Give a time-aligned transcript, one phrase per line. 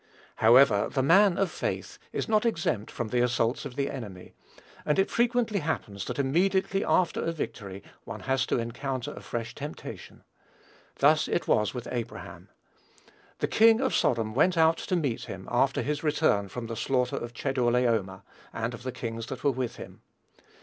[0.37, 4.33] However, the man of faith is not exempt from the assaults of the enemy;
[4.83, 9.53] and it frequently happens that immediately after a victory one has to encounter a fresh
[9.53, 10.23] temptation.
[10.95, 12.49] Thus it was with Abraham.
[13.37, 17.17] "The king of Sodom went out to meet him, after his return from the slaughter
[17.17, 20.01] of Chedorlaomer, and of the kings that were with him."